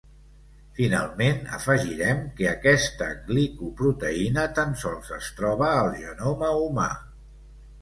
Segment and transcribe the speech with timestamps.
[0.77, 6.89] Finalment afegirem que aquesta glicoproteïna tan sols es troba al Genoma humà.